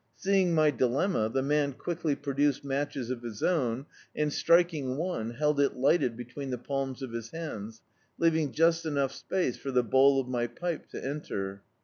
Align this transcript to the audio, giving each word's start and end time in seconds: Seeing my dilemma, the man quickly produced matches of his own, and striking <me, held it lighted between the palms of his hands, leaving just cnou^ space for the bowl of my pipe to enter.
Seeing 0.15 0.55
my 0.55 0.71
dilemma, 0.71 1.29
the 1.29 1.43
man 1.43 1.73
quickly 1.73 2.15
produced 2.15 2.65
matches 2.65 3.11
of 3.11 3.21
his 3.21 3.43
own, 3.43 3.85
and 4.15 4.33
striking 4.33 4.97
<me, 4.97 5.35
held 5.37 5.59
it 5.59 5.75
lighted 5.77 6.17
between 6.17 6.49
the 6.49 6.57
palms 6.57 7.03
of 7.03 7.11
his 7.11 7.29
hands, 7.29 7.83
leaving 8.17 8.51
just 8.51 8.83
cnou^ 8.83 9.11
space 9.11 9.57
for 9.57 9.69
the 9.69 9.83
bowl 9.83 10.19
of 10.19 10.27
my 10.27 10.47
pipe 10.47 10.87
to 10.89 11.05
enter. 11.05 11.61